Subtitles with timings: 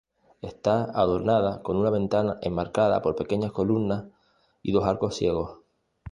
[0.41, 4.05] Está adornada con una ventana enmarcada por pequeñas columnas
[4.63, 5.59] y dos arcos ciegos.